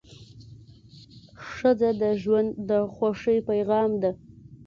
[1.49, 4.11] ښځه د ژوند د خوښۍ پېغام ده.